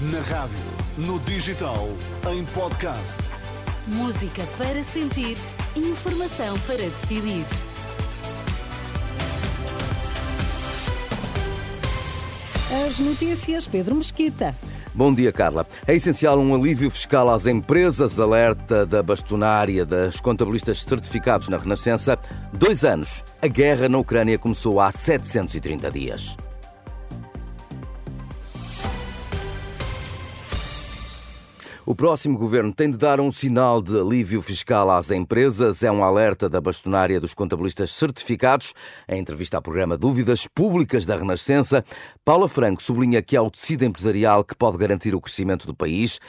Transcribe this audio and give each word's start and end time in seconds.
Na 0.00 0.20
rádio, 0.20 0.56
no 0.96 1.18
digital, 1.18 1.88
em 2.32 2.44
podcast. 2.44 3.18
Música 3.84 4.46
para 4.56 4.80
sentir, 4.80 5.36
informação 5.74 6.56
para 6.60 6.76
decidir. 6.76 7.44
As 12.86 13.00
notícias, 13.00 13.66
Pedro 13.66 13.96
Mesquita. 13.96 14.54
Bom 14.94 15.12
dia, 15.12 15.32
Carla. 15.32 15.66
É 15.84 15.96
essencial 15.96 16.38
um 16.38 16.54
alívio 16.54 16.92
fiscal 16.92 17.28
às 17.28 17.48
empresas, 17.48 18.20
alerta 18.20 18.86
da 18.86 19.02
bastonária 19.02 19.84
das 19.84 20.20
contabilistas 20.20 20.80
certificados 20.80 21.48
na 21.48 21.58
Renascença. 21.58 22.16
Dois 22.52 22.84
anos. 22.84 23.24
A 23.42 23.48
guerra 23.48 23.88
na 23.88 23.98
Ucrânia 23.98 24.38
começou 24.38 24.80
há 24.80 24.92
730 24.92 25.90
dias. 25.90 26.36
O 31.90 31.94
próximo 31.94 32.36
governo 32.36 32.70
tem 32.70 32.90
de 32.90 32.98
dar 32.98 33.18
um 33.18 33.32
sinal 33.32 33.80
de 33.80 33.98
alívio 33.98 34.42
fiscal 34.42 34.90
às 34.90 35.10
empresas. 35.10 35.82
É 35.82 35.90
um 35.90 36.04
alerta 36.04 36.46
da 36.46 36.60
bastonária 36.60 37.18
dos 37.18 37.32
contabilistas 37.32 37.92
certificados. 37.92 38.74
Em 39.08 39.18
entrevista 39.18 39.56
ao 39.56 39.62
programa 39.62 39.96
Dúvidas 39.96 40.46
Públicas 40.46 41.06
da 41.06 41.16
Renascença, 41.16 41.82
Paula 42.22 42.46
Franco 42.46 42.82
sublinha 42.82 43.22
que 43.22 43.38
há 43.38 43.42
o 43.42 43.50
tecido 43.50 43.86
empresarial 43.86 44.44
que 44.44 44.54
pode 44.54 44.76
garantir 44.76 45.14
o 45.14 45.20
crescimento 45.20 45.66
do 45.66 45.74
país 45.74 46.20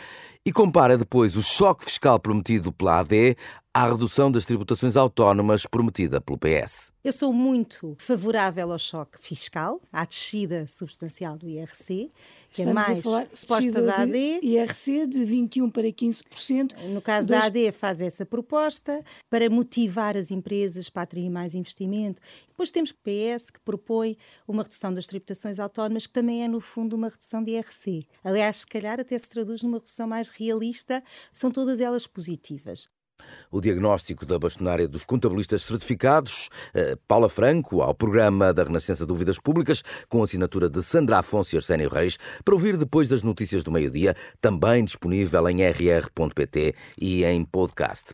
e 0.46 0.54
compara 0.54 0.98
depois 0.98 1.36
o 1.36 1.44
choque 1.44 1.84
fiscal 1.84 2.18
prometido 2.22 2.72
pela 2.72 3.00
AD 3.00 3.36
à 3.72 3.88
redução 3.88 4.32
das 4.32 4.46
tributações 4.46 4.98
autónomas 4.98 5.66
prometida 5.68 6.20
pelo 6.20 6.40
PS. 6.40 6.92
Eu 7.04 7.14
sou 7.14 7.32
muito 7.32 7.96
favorável 8.00 8.72
ao 8.72 8.80
choque 8.80 9.20
fiscal, 9.22 9.80
à 9.94 10.06
descida 10.06 10.68
substancial 10.68 11.38
do 11.38 11.48
IRC, 11.48 12.12
que 12.50 12.62
Estamos 12.62 12.72
é 12.72 12.74
mais 12.74 13.00
a 13.00 13.02
falar 13.02 13.26
proposta 13.28 13.82
da 13.84 14.02
AD. 14.02 14.40
IRC 14.42 15.06
de 15.08 15.20
21% 15.20 15.72
para 15.72 15.84
15%. 15.92 16.76
No 16.90 17.00
caso 17.02 17.28
Dois- 17.28 17.40
da 17.42 17.46
AD, 17.46 17.72
faz 17.72 18.02
essa 18.02 18.26
proposta 18.26 19.04
para 19.30 19.48
motivar 19.52 20.18
as 20.18 20.32
empresas 20.32 20.90
para 20.90 21.04
atrair 21.04 21.30
mais 21.30 21.54
investimento. 21.54 22.20
Depois 22.50 22.72
temos 22.72 22.90
o 22.90 22.96
PS, 22.96 23.52
que 23.52 23.60
propõe 23.60 24.18
uma 24.48 24.64
redução 24.64 24.92
das 24.92 25.06
tributações 25.06 25.60
autónomas, 25.60 26.08
que 26.08 26.14
também 26.14 26.44
é, 26.44 26.48
no 26.48 26.60
fundo, 26.60 26.96
uma 26.96 27.10
redução 27.10 27.44
de 27.44 27.52
IRC. 27.52 28.06
Aliás, 28.24 28.58
se 28.58 28.68
calhar 28.68 29.00
até 29.00 29.18
se 29.18 29.30
traduz 29.30 29.62
numa 29.62 29.78
redução 29.78 30.08
mais 30.08 30.28
realista, 30.28 31.04
são 31.32 31.52
todas 31.52 31.80
elas 31.80 32.08
positivas. 32.08 32.90
O 33.52 33.60
diagnóstico 33.60 34.26
da 34.26 34.38
bastonária 34.38 34.88
dos 34.88 35.06
contabilistas 35.06 35.64
certificados, 35.64 36.50
eh, 36.74 36.96
Paula 37.08 37.28
Franco, 37.28 37.82
ao 37.82 37.96
programa 37.96 38.54
da 38.54 38.64
Renascença 38.64 39.06
Dúvidas 39.06 39.40
Públicas, 39.40 39.84
com 40.08 40.22
assinatura 40.22 40.70
de 40.70 40.84
Sandra 40.84 41.18
Afonso 41.18 41.56
e 41.56 41.58
Arsénio 41.58 41.90
Reis, 41.90 42.18
para 42.46 42.54
ouvir 42.54 42.78
depois 42.78 43.08
das 43.08 43.24
notícias 43.24 43.64
do 43.64 43.72
meio-dia, 43.72 44.16
também 44.40 44.84
disponível 44.84 45.50
em 45.50 45.64
rr.pt 45.64 46.76
e 47.02 47.24
em 47.24 47.44
podcast. 47.44 48.14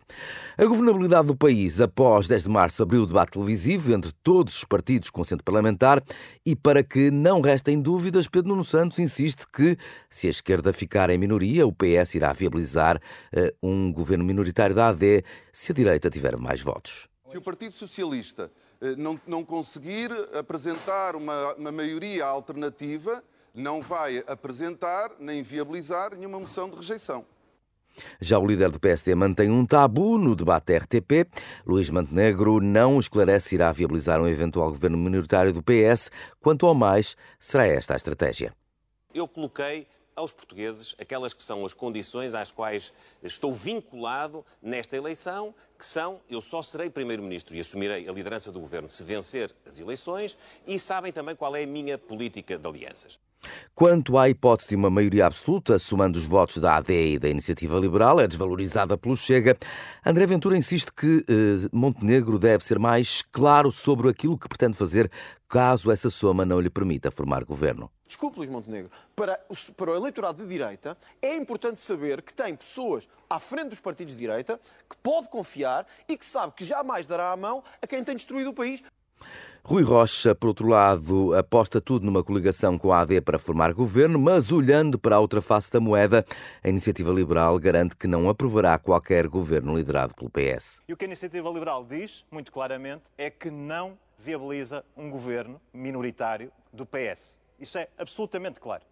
A 0.57 0.65
governabilidade 0.65 1.27
do 1.27 1.35
país, 1.35 1.81
após 1.81 2.27
10 2.27 2.43
de 2.43 2.49
março, 2.49 2.81
abriu 2.81 3.03
o 3.03 3.05
debate 3.05 3.33
televisivo 3.33 3.93
entre 3.93 4.13
todos 4.23 4.57
os 4.57 4.63
partidos 4.63 5.09
com 5.09 5.23
centro 5.23 5.43
parlamentar 5.43 6.01
e, 6.45 6.55
para 6.55 6.81
que 6.81 7.11
não 7.11 7.41
restem 7.41 7.81
dúvidas, 7.81 8.27
Pedro 8.27 8.49
Nuno 8.49 8.63
Santos 8.63 8.99
insiste 8.99 9.45
que, 9.51 9.77
se 10.09 10.27
a 10.27 10.29
esquerda 10.29 10.71
ficar 10.71 11.09
em 11.09 11.17
minoria, 11.17 11.67
o 11.67 11.73
PS 11.73 12.15
irá 12.15 12.31
viabilizar 12.31 12.99
eh, 13.33 13.53
um 13.61 13.91
governo 13.91 14.23
minoritário 14.23 14.75
da 14.75 14.87
AD 14.95 15.23
se 15.53 15.71
a 15.71 15.75
direita 15.75 16.09
tiver 16.09 16.37
mais 16.37 16.61
votos. 16.61 17.07
Se 17.29 17.37
o 17.37 17.41
Partido 17.41 17.75
Socialista 17.75 18.51
eh, 18.81 18.95
não, 18.95 19.19
não 19.27 19.43
conseguir 19.43 20.11
apresentar 20.33 21.15
uma, 21.15 21.53
uma 21.53 21.71
maioria 21.71 22.25
alternativa, 22.25 23.23
não 23.53 23.81
vai 23.81 24.23
apresentar 24.27 25.11
nem 25.19 25.41
viabilizar 25.41 26.15
nenhuma 26.15 26.39
moção 26.39 26.69
de 26.69 26.75
rejeição. 26.75 27.25
Já 28.19 28.37
o 28.37 28.45
líder 28.45 28.71
do 28.71 28.79
PSD 28.79 29.15
mantém 29.15 29.49
um 29.49 29.65
tabu 29.65 30.17
no 30.17 30.35
debate 30.35 30.77
RTP. 30.77 31.27
Luís 31.65 31.89
Montenegro 31.89 32.59
não 32.59 32.99
esclarece 32.99 33.49
se 33.49 33.55
irá 33.55 33.71
viabilizar 33.71 34.21
um 34.21 34.27
eventual 34.27 34.69
governo 34.69 34.97
minoritário 34.97 35.53
do 35.53 35.63
PS. 35.63 36.11
Quanto 36.41 36.65
ao 36.65 36.75
mais, 36.75 37.15
será 37.39 37.65
esta 37.65 37.93
a 37.93 37.97
estratégia. 37.97 38.53
eu 39.13 39.29
coloquei 39.29 39.87
aos 40.15 40.31
portugueses 40.31 40.95
aquelas 40.99 41.33
que 41.33 41.43
são 41.43 41.65
as 41.65 41.73
condições 41.73 42.33
às 42.33 42.51
quais 42.51 42.93
estou 43.21 43.53
vinculado 43.53 44.45
nesta 44.61 44.95
eleição, 44.95 45.53
que 45.77 45.85
são 45.85 46.21
eu 46.29 46.41
só 46.41 46.63
serei 46.63 46.89
primeiro-ministro 46.89 47.55
e 47.55 47.59
assumirei 47.59 48.07
a 48.07 48.11
liderança 48.11 48.51
do 48.51 48.59
governo 48.59 48.89
se 48.89 49.03
vencer 49.03 49.53
as 49.67 49.79
eleições 49.79 50.37
e 50.65 50.79
sabem 50.79 51.11
também 51.11 51.35
qual 51.35 51.55
é 51.55 51.63
a 51.63 51.67
minha 51.67 51.97
política 51.97 52.57
de 52.57 52.67
alianças. 52.67 53.19
Quanto 53.73 54.17
à 54.17 54.29
hipótese 54.29 54.69
de 54.69 54.75
uma 54.75 54.89
maioria 54.89 55.25
absoluta, 55.25 55.77
somando 55.77 56.17
os 56.17 56.25
votos 56.25 56.57
da 56.57 56.77
AD 56.77 57.13
e 57.13 57.19
da 57.19 57.27
Iniciativa 57.27 57.77
Liberal, 57.77 58.19
é 58.19 58.27
desvalorizada 58.27 58.97
pelo 58.97 59.15
Chega. 59.15 59.57
André 60.05 60.25
Ventura 60.25 60.57
insiste 60.57 60.91
que 60.93 61.25
eh, 61.27 61.69
Montenegro 61.73 62.39
deve 62.39 62.63
ser 62.63 62.79
mais 62.79 63.21
claro 63.21 63.71
sobre 63.71 64.09
aquilo 64.09 64.37
que 64.37 64.47
pretende 64.47 64.77
fazer 64.77 65.11
caso 65.47 65.91
essa 65.91 66.09
soma 66.09 66.45
não 66.45 66.59
lhe 66.59 66.69
permita 66.69 67.11
formar 67.11 67.43
governo. 67.43 67.89
Desculpe, 68.07 68.37
Luís 68.37 68.49
Montenegro, 68.49 68.91
para 69.15 69.39
o, 69.49 69.73
para 69.73 69.91
o 69.91 69.95
eleitorado 69.95 70.43
de 70.43 70.49
direita 70.49 70.97
é 71.21 71.35
importante 71.35 71.81
saber 71.81 72.21
que 72.21 72.33
tem 72.33 72.55
pessoas 72.55 73.07
à 73.29 73.39
frente 73.39 73.69
dos 73.69 73.79
partidos 73.79 74.13
de 74.13 74.19
direita 74.19 74.59
que 74.89 74.95
pode 74.97 75.27
confiar 75.29 75.87
e 76.07 76.15
que 76.15 76.25
sabe 76.25 76.53
que 76.55 76.63
jamais 76.63 77.07
dará 77.07 77.31
a 77.31 77.37
mão 77.37 77.63
a 77.81 77.87
quem 77.87 78.03
tem 78.03 78.15
destruído 78.15 78.51
o 78.51 78.53
país. 78.53 78.83
Rui 79.63 79.81
Rocha, 79.81 80.35
por 80.35 80.49
outro 80.49 80.67
lado, 80.67 81.33
aposta 81.35 81.81
tudo 81.81 82.05
numa 82.05 82.23
coligação 82.23 82.77
com 82.77 82.93
a 82.93 82.99
AD 82.99 83.21
para 83.21 83.39
formar 83.39 83.73
governo, 83.73 84.19
mas 84.19 84.51
olhando 84.51 84.99
para 84.99 85.15
a 85.15 85.19
outra 85.19 85.41
face 85.41 85.71
da 85.71 85.79
moeda, 85.79 86.23
a 86.63 86.69
Iniciativa 86.69 87.11
Liberal 87.11 87.57
garante 87.57 87.95
que 87.95 88.05
não 88.05 88.29
aprovará 88.29 88.77
qualquer 88.77 89.27
governo 89.27 89.75
liderado 89.75 90.13
pelo 90.13 90.29
PS. 90.29 90.83
E 90.87 90.93
o 90.93 90.97
que 90.97 91.05
a 91.05 91.07
Iniciativa 91.07 91.49
Liberal 91.49 91.83
diz, 91.83 92.23
muito 92.29 92.51
claramente, 92.51 93.05
é 93.17 93.31
que 93.31 93.49
não 93.49 93.97
viabiliza 94.23 94.85
um 94.95 95.09
governo 95.09 95.59
minoritário 95.73 96.51
do 96.71 96.85
PS. 96.85 97.35
Isso 97.59 97.79
é 97.79 97.87
absolutamente 97.97 98.59
claro. 98.59 98.83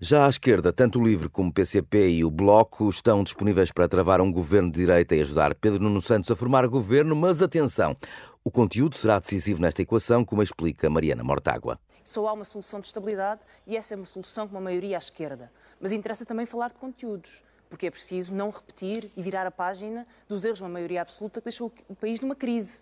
Já 0.00 0.24
à 0.24 0.28
esquerda, 0.28 0.72
tanto 0.72 0.98
o 0.98 1.04
LIVRE 1.04 1.28
como 1.28 1.50
o 1.50 1.52
PCP 1.52 2.08
e 2.08 2.24
o 2.24 2.30
Bloco 2.30 2.88
estão 2.88 3.22
disponíveis 3.22 3.70
para 3.70 3.86
travar 3.86 4.20
um 4.20 4.32
governo 4.32 4.70
de 4.70 4.80
direita 4.80 5.14
e 5.14 5.20
ajudar 5.20 5.54
Pedro 5.54 5.82
Nuno 5.82 6.00
Santos 6.00 6.30
a 6.30 6.36
formar 6.36 6.66
governo, 6.66 7.14
mas 7.14 7.42
atenção, 7.42 7.94
o 8.42 8.50
conteúdo 8.50 8.96
será 8.96 9.18
decisivo 9.18 9.60
nesta 9.60 9.82
equação, 9.82 10.24
como 10.24 10.42
explica 10.42 10.88
Mariana 10.88 11.22
Mortágua. 11.22 11.78
Só 12.02 12.26
há 12.26 12.32
uma 12.32 12.44
solução 12.44 12.80
de 12.80 12.86
estabilidade 12.86 13.42
e 13.66 13.76
essa 13.76 13.92
é 13.92 13.96
uma 13.96 14.06
solução 14.06 14.48
com 14.48 14.54
uma 14.54 14.62
maioria 14.62 14.96
à 14.96 14.98
esquerda. 14.98 15.52
Mas 15.78 15.92
interessa 15.92 16.24
também 16.24 16.46
falar 16.46 16.68
de 16.68 16.76
conteúdos, 16.76 17.44
porque 17.68 17.86
é 17.86 17.90
preciso 17.90 18.34
não 18.34 18.48
repetir 18.48 19.12
e 19.14 19.22
virar 19.22 19.46
a 19.46 19.50
página 19.50 20.06
dos 20.26 20.42
erros 20.42 20.58
de 20.58 20.62
uma 20.64 20.70
maioria 20.70 21.02
absoluta 21.02 21.40
que 21.40 21.44
deixou 21.44 21.70
o 21.86 21.94
país 21.94 22.18
numa 22.20 22.34
crise. 22.34 22.80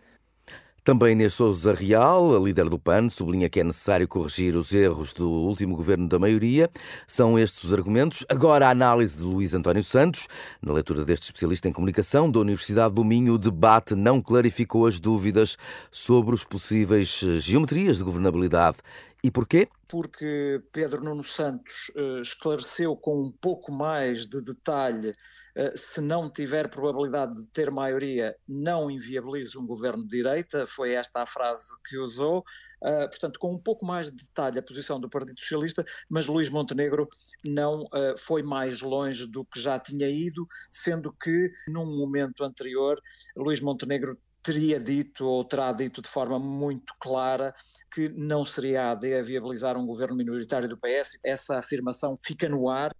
Também 0.88 1.12
Inês 1.12 1.34
Souza 1.34 1.74
Real, 1.74 2.34
a 2.34 2.40
líder 2.40 2.70
do 2.70 2.78
PAN, 2.78 3.10
sublinha 3.10 3.50
que 3.50 3.60
é 3.60 3.62
necessário 3.62 4.08
corrigir 4.08 4.56
os 4.56 4.72
erros 4.72 5.12
do 5.12 5.30
último 5.30 5.76
governo 5.76 6.08
da 6.08 6.18
maioria. 6.18 6.70
São 7.06 7.38
estes 7.38 7.64
os 7.64 7.74
argumentos. 7.74 8.24
Agora 8.26 8.66
a 8.66 8.70
análise 8.70 9.14
de 9.14 9.22
Luís 9.22 9.52
António 9.52 9.84
Santos. 9.84 10.28
Na 10.62 10.72
leitura 10.72 11.04
deste 11.04 11.24
especialista 11.24 11.68
em 11.68 11.72
comunicação 11.72 12.30
da 12.30 12.40
Universidade 12.40 12.94
do 12.94 13.04
Minho, 13.04 13.34
o 13.34 13.38
debate 13.38 13.94
não 13.94 14.18
clarificou 14.22 14.86
as 14.86 14.98
dúvidas 14.98 15.58
sobre 15.90 16.34
os 16.34 16.42
possíveis 16.42 17.20
geometrias 17.38 17.98
de 17.98 18.04
governabilidade. 18.04 18.78
E 19.22 19.30
porquê? 19.30 19.68
porque 19.88 20.62
Pedro 20.70 21.02
Nuno 21.02 21.24
Santos 21.24 21.90
eh, 21.96 22.20
esclareceu 22.20 22.94
com 22.94 23.22
um 23.22 23.32
pouco 23.32 23.72
mais 23.72 24.26
de 24.26 24.42
detalhe, 24.42 25.14
eh, 25.56 25.72
se 25.74 26.02
não 26.02 26.30
tiver 26.30 26.68
probabilidade 26.68 27.34
de 27.34 27.48
ter 27.48 27.70
maioria, 27.70 28.36
não 28.46 28.90
inviabiliza 28.90 29.58
um 29.58 29.66
governo 29.66 30.02
de 30.02 30.18
direita, 30.18 30.66
foi 30.66 30.92
esta 30.92 31.22
a 31.22 31.26
frase 31.26 31.70
que 31.88 31.96
usou. 31.96 32.44
Uh, 32.80 33.08
portanto, 33.08 33.40
com 33.40 33.52
um 33.52 33.58
pouco 33.58 33.84
mais 33.84 34.08
de 34.08 34.22
detalhe 34.22 34.56
a 34.56 34.62
posição 34.62 35.00
do 35.00 35.10
Partido 35.10 35.40
Socialista, 35.40 35.84
mas 36.08 36.28
Luís 36.28 36.48
Montenegro 36.48 37.08
não 37.44 37.82
uh, 37.86 38.16
foi 38.16 38.40
mais 38.40 38.80
longe 38.80 39.26
do 39.26 39.44
que 39.44 39.58
já 39.58 39.80
tinha 39.80 40.08
ido, 40.08 40.46
sendo 40.70 41.12
que 41.12 41.50
num 41.66 41.98
momento 41.98 42.44
anterior 42.44 43.00
Luís 43.36 43.60
Montenegro 43.60 44.16
teria 44.42 44.78
dito 44.78 45.24
ou 45.24 45.44
terá 45.44 45.72
dito 45.72 46.00
de 46.00 46.08
forma 46.08 46.38
muito 46.38 46.94
clara 47.00 47.54
que 47.92 48.08
não 48.08 48.44
seria 48.44 48.84
a 48.84 48.90
AD 48.92 49.14
a 49.14 49.22
viabilizar 49.22 49.76
um 49.76 49.86
governo 49.86 50.16
minoritário 50.16 50.68
do 50.68 50.76
PS. 50.76 51.18
Essa 51.24 51.58
afirmação 51.58 52.18
fica 52.22 52.48
no 52.48 52.68
ar. 52.68 52.92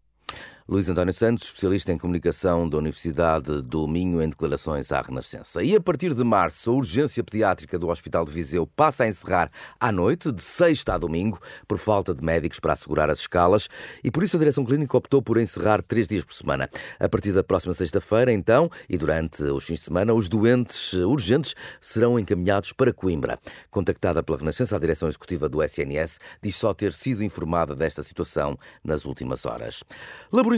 Luís 0.71 0.87
António 0.87 1.15
Santos, 1.15 1.45
especialista 1.45 1.95
em 1.95 1.97
comunicação 1.97 2.69
da 2.69 2.77
Universidade 2.77 3.63
do 3.63 3.89
Minho, 3.89 4.21
em 4.21 4.29
declarações 4.29 4.93
à 4.93 5.01
Renascença. 5.01 5.63
E 5.63 5.75
a 5.75 5.81
partir 5.81 6.13
de 6.13 6.23
março, 6.23 6.71
a 6.71 6.75
urgência 6.75 7.25
pediátrica 7.25 7.79
do 7.79 7.89
Hospital 7.89 8.23
de 8.27 8.33
Viseu 8.33 8.67
passa 8.67 9.05
a 9.05 9.09
encerrar 9.09 9.51
à 9.81 9.91
noite, 9.91 10.31
de 10.31 10.43
sexta 10.43 10.93
a 10.93 10.99
domingo, 10.99 11.41
por 11.67 11.79
falta 11.79 12.15
de 12.15 12.23
médicos 12.23 12.61
para 12.61 12.75
assegurar 12.75 13.09
as 13.09 13.21
escalas, 13.21 13.67
e 14.05 14.11
por 14.11 14.23
isso 14.23 14.37
a 14.37 14.39
direção 14.39 14.63
clínica 14.63 14.95
optou 14.95 15.23
por 15.23 15.39
encerrar 15.39 15.81
três 15.81 16.07
dias 16.07 16.23
por 16.23 16.35
semana. 16.35 16.69
A 17.01 17.09
partir 17.09 17.33
da 17.33 17.43
próxima 17.43 17.73
sexta-feira, 17.73 18.31
então, 18.31 18.71
e 18.91 18.99
durante 18.99 19.43
os 19.45 19.65
fins 19.65 19.79
de 19.79 19.85
semana, 19.87 20.13
os 20.13 20.29
doentes 20.29 20.93
urgentes 20.93 21.55
serão 21.81 22.19
encaminhados 22.19 22.75
para 22.75 22.93
Coimbra. 22.93 23.39
Contactada 23.71 24.23
pela 24.23 24.37
Renascença, 24.37 24.77
a 24.77 24.79
direção 24.79 25.09
executiva 25.09 25.49
do 25.49 25.63
SNS 25.63 26.19
diz 26.43 26.57
só 26.57 26.75
ter 26.75 26.93
sido 26.93 27.25
informada 27.25 27.75
desta 27.75 28.03
situação 28.03 28.59
nas 28.85 29.07
últimas 29.07 29.47
horas. 29.47 29.83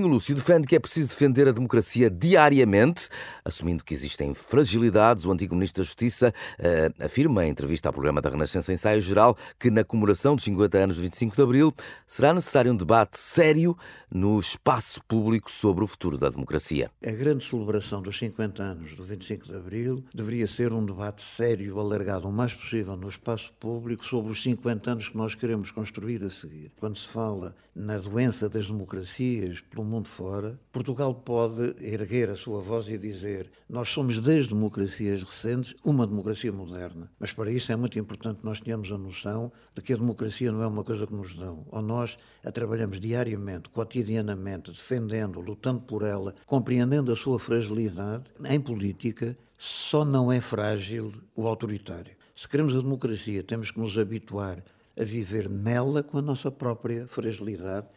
Laborinho 0.01 0.09
Lúcio 0.09 0.35
defende 0.35 0.67
que 0.67 0.75
é 0.75 0.79
preciso 0.79 1.09
defender 1.09 1.47
a 1.47 1.53
democracia 1.53 2.09
diariamente, 2.09 3.09
assumindo 3.45 3.85
que 3.85 3.93
existem 3.93 4.33
fragilidades. 4.33 5.27
O 5.27 5.33
antigo 5.33 5.55
Ministro 5.55 5.83
da 5.83 5.87
Justiça 5.87 6.33
uh, 6.59 7.05
afirma 7.05 7.45
em 7.45 7.51
entrevista 7.51 7.89
ao 7.89 7.93
programa 7.93 8.23
da 8.23 8.31
Renascença 8.31 8.73
Ensaio 8.73 9.01
Geral 9.01 9.37
que 9.59 9.71
na 9.71 9.85
comemoração 9.85 10.35
dos 10.35 10.45
50 10.45 10.79
anos 10.79 10.97
do 10.97 11.03
25 11.03 11.37
de 11.37 11.43
Abril 11.43 11.75
será 12.07 12.33
necessário 12.33 12.73
um 12.73 12.77
debate 12.77 13.19
sério 13.19 13.77
no 14.11 14.39
espaço 14.39 15.03
público 15.05 15.51
sobre 15.51 15.85
o 15.85 15.87
futuro 15.87 16.17
da 16.17 16.31
democracia. 16.31 16.91
A 17.07 17.11
grande 17.11 17.45
celebração 17.45 18.03
dos 18.03 18.19
50 18.19 18.63
anos 18.63 18.95
do 18.95 19.03
25 19.03 19.47
de 19.47 19.55
Abril 19.55 20.05
deveria 20.15 20.47
ser 20.47 20.73
um 20.73 20.85
debate 20.85 21.23
sério, 21.23 21.79
alargado 21.79 22.29
o 22.29 22.33
mais 22.33 22.55
possível 22.55 22.97
no 22.97 23.09
espaço 23.09 23.53
público 23.61 24.05
sobre 24.05 24.33
os 24.33 24.43
50 24.43 24.91
anos 24.91 25.09
que 25.09 25.17
nós 25.17 25.35
queremos 25.35 25.71
construir 25.71 26.25
a 26.25 26.31
seguir. 26.31 26.73
Quando 26.79 26.99
se 26.99 27.07
fala 27.07 27.55
na 27.75 27.99
doença 27.99 28.49
das 28.49 28.67
democracias 28.67 29.61
pelo 29.61 29.85
mundo 29.91 30.09
fora, 30.09 30.59
Portugal 30.71 31.13
pode 31.13 31.75
erguer 31.81 32.31
a 32.31 32.37
sua 32.37 32.61
voz 32.61 32.89
e 32.89 32.97
dizer: 32.97 33.51
Nós 33.69 33.89
somos 33.89 34.21
das 34.21 34.47
democracias 34.47 35.23
recentes 35.23 35.75
uma 35.85 36.07
democracia 36.07 36.53
moderna. 36.53 37.11
Mas 37.19 37.33
para 37.33 37.51
isso 37.51 37.73
é 37.73 37.77
muito 37.77 37.99
importante 37.99 38.41
nós 38.45 38.61
tenhamos 38.61 38.93
a 38.93 38.97
noção 38.97 39.51
de 39.75 39.83
que 39.83 39.93
a 39.93 39.97
democracia 39.97 40.53
não 40.53 40.63
é 40.63 40.67
uma 40.67 40.85
coisa 40.85 41.07
que 41.07 41.15
nos 41.15 41.35
dão. 41.35 41.67
Ou 41.71 41.83
nós 41.83 42.17
a 42.45 42.53
trabalhamos 42.53 43.01
diariamente, 43.01 43.69
cotidianamente, 43.69 44.71
defendendo, 44.71 45.41
lutando 45.41 45.81
por 45.81 46.03
ela, 46.03 46.35
compreendendo 46.47 47.11
a 47.11 47.17
sua 47.17 47.39
fragilidade. 47.39 48.25
Em 48.49 48.61
política, 48.61 49.37
só 49.59 50.05
não 50.05 50.31
é 50.31 50.41
frágil 50.41 51.13
o 51.35 51.47
autoritário. 51.47 52.15
Se 52.35 52.49
queremos 52.49 52.77
a 52.77 52.81
democracia, 52.81 53.43
temos 53.43 53.71
que 53.71 53.81
nos 53.81 53.99
habituar 53.99 54.63
a 54.99 55.05
viver 55.05 55.49
nela 55.49 56.03
com 56.03 56.19
a 56.19 56.23
nossa 56.23 56.51
própria 56.51 57.07
fragilidade 57.07 57.89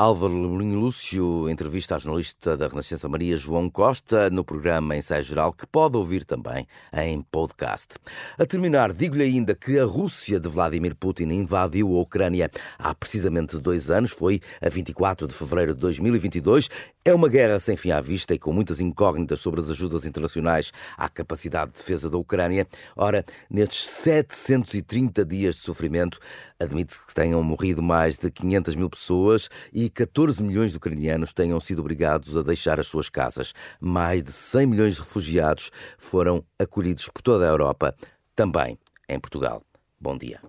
Álvaro 0.00 0.40
Lemolinho 0.40 0.78
Lúcio 0.78 1.48
entrevista 1.48 1.96
a 1.96 1.98
jornalista 1.98 2.56
da 2.56 2.68
Renascença 2.68 3.08
Maria 3.08 3.36
João 3.36 3.68
Costa 3.68 4.30
no 4.30 4.44
programa 4.44 4.96
Ensaio 4.96 5.24
Geral, 5.24 5.52
que 5.52 5.66
pode 5.66 5.96
ouvir 5.96 6.24
também 6.24 6.68
em 6.92 7.20
podcast. 7.20 7.96
A 8.38 8.46
terminar, 8.46 8.92
digo-lhe 8.92 9.24
ainda 9.24 9.56
que 9.56 9.76
a 9.76 9.84
Rússia 9.84 10.38
de 10.38 10.48
Vladimir 10.48 10.94
Putin 10.94 11.30
invadiu 11.30 11.88
a 11.96 12.00
Ucrânia 12.00 12.48
há 12.78 12.94
precisamente 12.94 13.58
dois 13.58 13.90
anos, 13.90 14.12
foi 14.12 14.40
a 14.62 14.68
24 14.68 15.26
de 15.26 15.34
fevereiro 15.34 15.74
de 15.74 15.80
2022. 15.80 16.68
É 17.04 17.12
uma 17.12 17.28
guerra 17.28 17.58
sem 17.58 17.76
fim 17.76 17.90
à 17.90 18.00
vista 18.00 18.34
e 18.34 18.38
com 18.38 18.52
muitas 18.52 18.78
incógnitas 18.80 19.40
sobre 19.40 19.60
as 19.60 19.68
ajudas 19.68 20.04
internacionais 20.04 20.72
à 20.96 21.08
capacidade 21.08 21.72
de 21.72 21.78
defesa 21.78 22.08
da 22.08 22.18
Ucrânia. 22.18 22.68
Ora, 22.94 23.24
nestes 23.50 23.84
730 23.84 25.24
dias 25.24 25.56
de 25.56 25.62
sofrimento, 25.62 26.20
admite-se 26.60 27.04
que 27.04 27.14
tenham 27.14 27.42
morrido 27.42 27.82
mais 27.82 28.16
de 28.16 28.30
500 28.30 28.76
mil 28.76 28.90
pessoas 28.90 29.47
e 29.72 29.88
14 29.88 30.42
milhões 30.42 30.72
de 30.72 30.76
ucranianos 30.76 31.32
tenham 31.32 31.60
sido 31.60 31.80
obrigados 31.80 32.36
a 32.36 32.42
deixar 32.42 32.80
as 32.80 32.86
suas 32.86 33.08
casas. 33.08 33.52
Mais 33.80 34.22
de 34.22 34.32
100 34.32 34.66
milhões 34.66 34.94
de 34.94 35.00
refugiados 35.00 35.70
foram 35.96 36.44
acolhidos 36.58 37.08
por 37.08 37.22
toda 37.22 37.44
a 37.44 37.48
Europa, 37.48 37.94
também 38.34 38.78
em 39.08 39.18
Portugal. 39.18 39.62
Bom 40.00 40.16
dia. 40.16 40.40